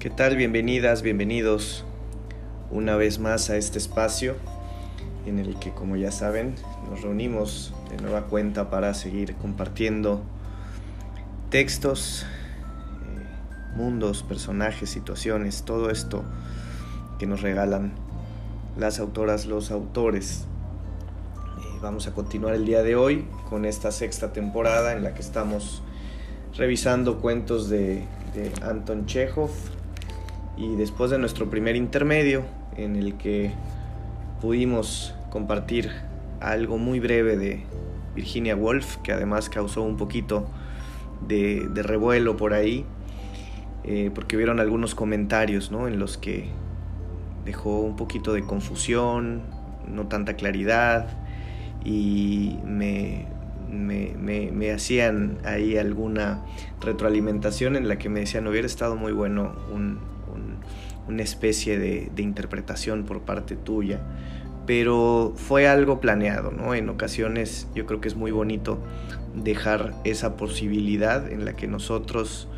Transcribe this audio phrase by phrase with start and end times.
[0.00, 0.34] ¿Qué tal?
[0.34, 1.84] Bienvenidas, bienvenidos
[2.70, 4.34] una vez más a este espacio
[5.26, 6.54] en el que, como ya saben,
[6.88, 10.22] nos reunimos de nueva cuenta para seguir compartiendo
[11.50, 16.24] textos, eh, mundos, personajes, situaciones, todo esto
[17.18, 17.92] que nos regalan
[18.78, 20.46] las autoras, los autores.
[21.58, 25.20] Eh, vamos a continuar el día de hoy con esta sexta temporada en la que
[25.20, 25.82] estamos
[26.56, 29.50] revisando cuentos de, de Anton Chekhov
[30.60, 32.44] y después de nuestro primer intermedio
[32.76, 33.50] en el que
[34.42, 35.90] pudimos compartir
[36.40, 37.64] algo muy breve de
[38.14, 40.46] Virginia Woolf, que además causó un poquito
[41.26, 42.84] de, revuelo por ahí,
[43.84, 45.88] eh, porque vieron algunos comentarios ¿no?
[45.88, 46.50] en los que
[47.46, 49.42] dejó un poquito de confusión,
[49.88, 51.08] no tanta claridad,
[51.86, 53.26] y me,
[53.70, 56.42] me, hacían ahí alguna
[56.82, 60.09] retroalimentación en la que me decían, hubiera estado muy bueno un,
[61.08, 64.00] una especie de, interpretación por parte tuya,
[64.66, 66.74] pero fue algo planeado, ¿no?
[66.74, 68.78] En ocasiones yo creo que es muy bonito
[69.34, 72.48] dejar esa posibilidad en la que nosotros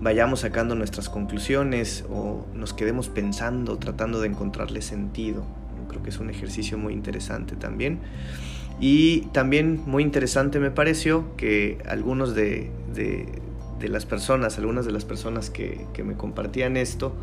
[0.00, 5.44] vayamos sacando nuestras conclusiones o nos quedemos pensando, tratando de encontrarle sentido.
[5.88, 8.00] Creo que es un ejercicio muy interesante también.
[8.80, 13.26] Y también muy interesante me pareció que algunos de, de
[13.86, 17.14] las personas, algunas de las personas que, me compartían esto,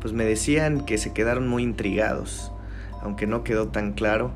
[0.00, 2.50] pues me decían que se quedaron muy intrigados,
[3.00, 4.32] aunque no quedó tan claro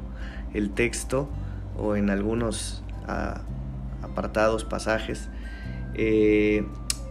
[0.55, 1.29] el texto
[1.77, 3.41] o en algunos ah,
[4.03, 5.29] apartados, pasajes.
[5.95, 6.65] Eh,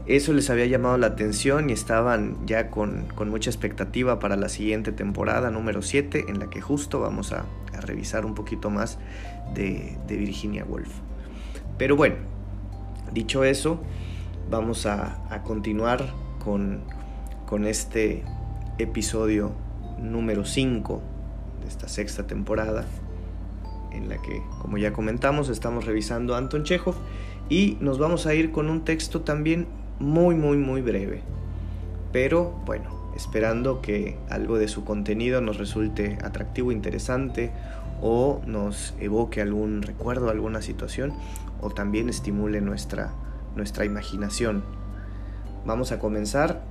[0.06, 4.92] eso les había llamado la atención y estaban ya con, mucha expectativa para la siguiente
[4.92, 7.45] temporada número 7, en la que justo vamos a,
[7.81, 9.00] revisar un poquito más
[9.53, 10.89] de, de Virginia Woolf.
[11.78, 12.16] Pero bueno,
[13.11, 13.81] dicho eso,
[14.49, 16.05] vamos a, continuar
[16.43, 16.81] con,
[17.45, 18.23] con, este
[18.77, 19.52] episodio
[19.99, 21.02] número 5
[21.61, 22.86] de esta sexta temporada,
[23.92, 26.95] en la que, como ya comentamos, estamos revisando a Anton Chekhov
[27.49, 29.67] y nos vamos a ir con un texto también
[29.99, 31.21] muy, muy, muy breve.
[32.11, 37.52] Pero bueno, esperando que algo de su contenido nos resulte atractivo, interesante
[38.02, 41.14] o nos evoque algún recuerdo, alguna situación
[41.61, 43.14] o también estimule nuestra
[43.55, 44.64] nuestra imaginación.
[45.66, 46.61] Vamos a comenzar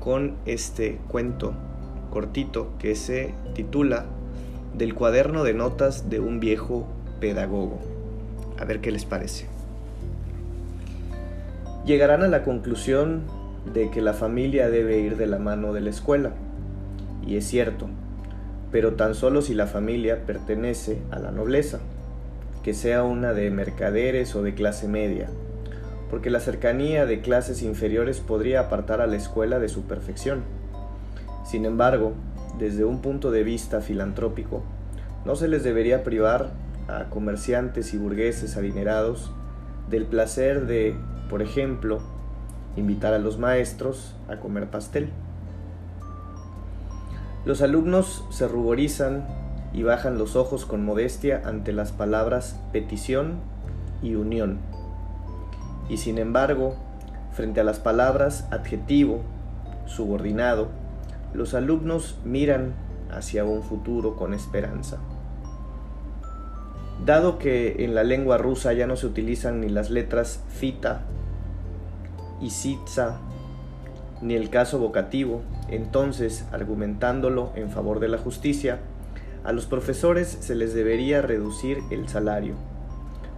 [0.00, 1.54] con este cuento
[2.10, 4.06] cortito que se titula
[4.76, 6.86] Del cuaderno de notas de un viejo
[7.20, 7.80] pedagogo.
[8.58, 9.46] A ver qué les parece.
[11.84, 13.22] Llegarán a la conclusión
[13.72, 16.32] de que la familia debe ir de la mano de la escuela.
[17.26, 17.88] Y es cierto,
[18.70, 21.80] pero tan solo si la familia pertenece a la nobleza,
[22.62, 25.28] que sea una de mercaderes o de clase media,
[26.10, 30.42] porque la cercanía de clases inferiores podría apartar a la escuela de su perfección.
[31.44, 32.14] Sin embargo,
[32.58, 34.62] desde un punto de vista filantrópico,
[35.24, 36.50] no se les debería privar
[36.88, 39.30] a comerciantes y burgueses adinerados
[39.88, 40.96] del placer de,
[41.28, 42.00] por ejemplo,
[42.76, 45.10] invitar a los maestros a comer pastel.
[47.44, 49.26] Los alumnos se ruborizan
[49.72, 53.38] y bajan los ojos con modestia ante las palabras petición
[54.02, 54.69] y unión
[55.90, 56.76] y sin embargo,
[57.32, 59.22] frente a las palabras adjetivo,
[59.86, 60.68] subordinado,
[61.34, 62.74] los alumnos miran
[63.10, 64.98] hacia un futuro con esperanza.
[67.04, 71.02] Dado que en la lengua rusa ya no se utilizan ni las letras fita
[72.40, 73.18] y sitza,
[74.22, 78.78] ni el caso vocativo, entonces, argumentándolo en favor de la justicia,
[79.42, 82.69] a los profesores se les debería reducir el salario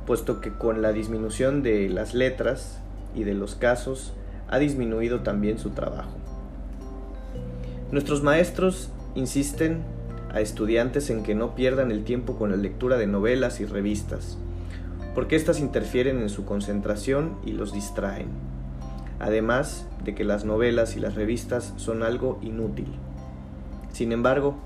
[0.07, 2.81] puesto que con la disminución de las letras
[3.15, 4.13] y de los casos
[4.49, 6.17] ha disminuido también su trabajo.
[7.91, 9.83] Nuestros maestros insisten
[10.33, 14.39] a estudiantes en que no pierdan el tiempo con la lectura de novelas y revistas,
[15.15, 18.29] porque éstas interfieren en su concentración y los distraen,
[19.21, 22.89] además de que las novelas y las revistas son algo inútil.
[23.93, 24.57] Sin embargo,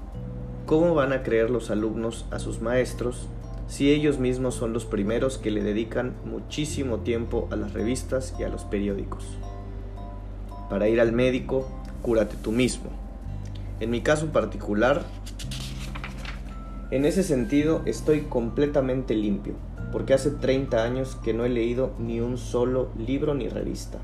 [0.66, 3.28] ¿cómo van a creer los alumnos a sus maestros
[3.68, 8.44] si ellos mismos son los primeros que le dedican muchísimo tiempo a las revistas y
[8.44, 9.24] a los periódicos.
[10.70, 11.68] Para ir al médico,
[12.02, 12.90] cúrate tú mismo.
[13.80, 15.02] En mi caso particular,
[16.90, 19.54] en ese sentido estoy completamente limpio,
[19.90, 23.98] porque hace 30 años que no he leído ni un solo libro ni revista.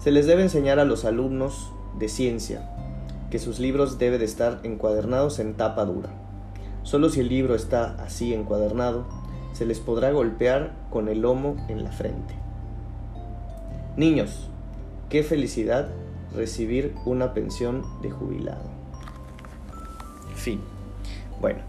[0.00, 2.68] Se les debe enseñar a los alumnos de ciencia
[3.30, 6.21] que sus libros deben de estar encuadernados en tapa dura
[6.82, 9.06] Solo si el libro está así encuadernado,
[9.52, 12.34] se les podrá golpear con el lomo en la frente.
[13.96, 14.48] Niños,
[15.08, 15.88] qué felicidad
[16.34, 18.70] recibir una pensión de jubilado.
[20.34, 20.60] Fin.
[21.40, 21.60] Bueno,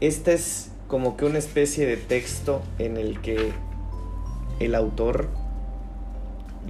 [0.00, 3.52] esta es como que una especie de texto en el que
[4.60, 5.28] el autor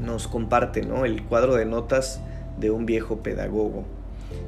[0.01, 1.05] nos comparte ¿no?
[1.05, 2.21] el cuadro de notas
[2.59, 3.85] de un viejo pedagogo.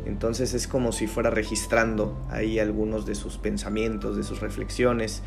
[0.06, 5.22] Entonces es como si fuera registrando ahí algunos de sus pensamientos, de sus reflexiones.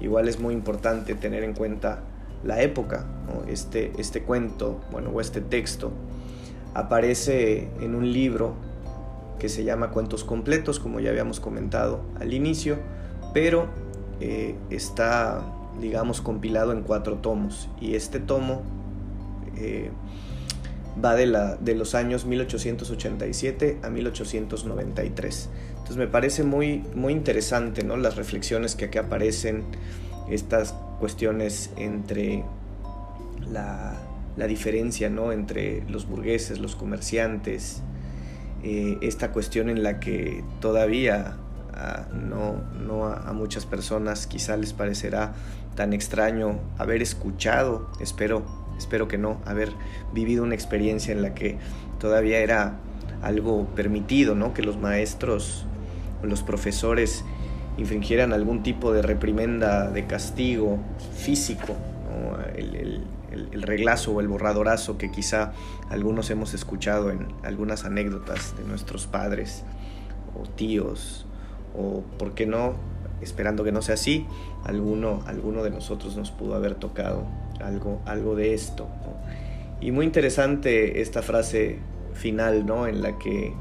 [0.00, 2.02] Igual es muy importante tener en cuenta
[2.44, 3.06] la época.
[3.46, 5.92] Este, este cuento, bueno, o este texto,
[6.74, 8.54] aparece en un libro
[9.38, 12.78] que se llama Cuentos Completos, como ya habíamos comentado al inicio,
[13.34, 13.66] pero
[14.20, 15.42] eh, está,
[15.80, 17.68] digamos, compilado en cuatro tomos.
[17.80, 18.62] Y este tomo
[19.56, 19.90] eh,
[21.02, 25.48] va de, la, de los años 1887 a 1893.
[25.70, 27.96] Entonces me parece muy, muy interesante ¿no?
[27.96, 29.64] las reflexiones que aquí aparecen,
[30.30, 32.44] estas cuestiones entre
[33.50, 33.94] la,
[34.36, 35.32] la diferencia ¿no?
[35.32, 37.82] entre los burgueses, los comerciantes,
[38.64, 41.36] eh, esta cuestión en la que todavía
[41.74, 45.34] ah, no, no a, muchas personas quizá les parecerá
[45.74, 48.44] tan extraño haber escuchado, espero,
[48.82, 49.72] espero que no, haber
[50.12, 51.58] vivido una experiencia en la que
[51.98, 52.78] todavía era
[53.22, 54.52] algo permitido, ¿no?
[54.52, 55.64] que los maestros,
[56.22, 57.24] los profesores
[57.78, 60.78] infringieran algún tipo de reprimenda, de castigo
[61.16, 61.76] físico,
[62.56, 65.52] el, el, reglazo o el borradorazo que quizá
[65.88, 69.62] algunos hemos escuchado en algunas anécdotas de nuestros padres
[70.38, 71.24] o tíos,
[71.74, 72.74] o por qué no,
[73.22, 74.26] esperando que no sea así,
[74.64, 77.26] alguno, alguno de nosotros nos pudo haber tocado
[77.60, 78.88] algo, algo de esto.
[79.80, 81.78] Y muy interesante esta frase
[82.14, 82.86] final, ¿no?
[82.86, 83.52] En la que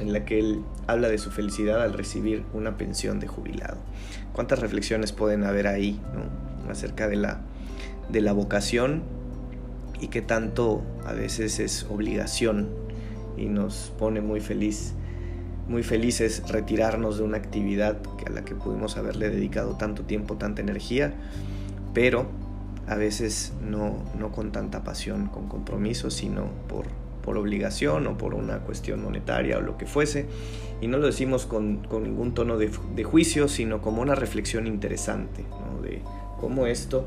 [0.00, 3.78] en la que él habla de su felicidad al recibir una pensión de jubilado.
[4.32, 6.70] ¿Cuántas reflexiones pueden haber ahí ¿no?
[6.70, 7.40] acerca de la,
[8.10, 9.02] de la vocación
[10.00, 12.68] y que tanto a veces es obligación
[13.36, 14.92] y nos pone muy feliz
[15.68, 20.62] muy felices retirarnos de una actividad a la que pudimos haberle dedicado tanto tiempo, tanta
[20.62, 21.14] energía,
[21.92, 22.26] pero
[22.86, 26.86] a veces no, no con tanta pasión, con compromiso, sino por,
[27.22, 30.26] por obligación o por una cuestión monetaria o lo que fuese.
[30.80, 34.66] Y no lo decimos con, con ningún tono de, de, juicio, sino como una reflexión
[34.66, 35.82] interesante ¿no?
[35.82, 36.02] de
[36.38, 37.06] cómo esto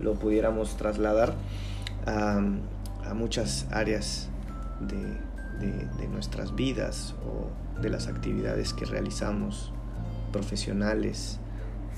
[0.00, 1.34] lo pudiéramos trasladar
[2.06, 2.42] a,
[3.04, 4.30] a muchas áreas
[4.80, 5.29] de,
[5.60, 9.72] de, nuestras vidas o de las actividades que realizamos,
[10.32, 11.38] profesionales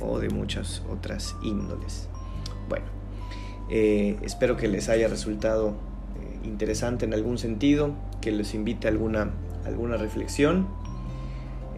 [0.00, 2.09] o de muchas otras índoles.
[2.69, 2.87] Bueno,
[3.70, 8.91] eh, espero que les haya resultado eh, interesante en algún sentido, que les invite a
[8.91, 9.31] alguna,
[9.64, 10.69] alguna reflexión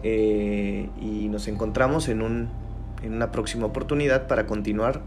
[0.03, 2.49] eh, y nos encontramos en, un,
[3.01, 5.01] en una próxima oportunidad para continuar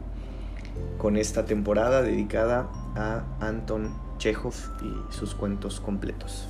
[0.99, 6.49] con esta temporada dedicada a Anton Chekhov y sus cuentos completos.